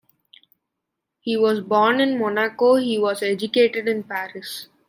[1.19, 4.67] He was born in Monaco, he was educated in Paris.